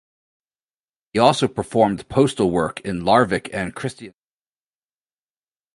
[1.13, 4.15] He also performed postal work in Larvik and Kristiansand.